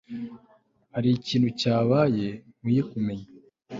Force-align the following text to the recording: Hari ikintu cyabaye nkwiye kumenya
Hari 0.93 1.09
ikintu 1.17 1.49
cyabaye 1.59 2.27
nkwiye 2.59 2.81
kumenya 2.91 3.27